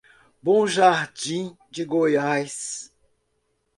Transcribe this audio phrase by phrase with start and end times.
[0.41, 2.91] Bom Jardim de Goiás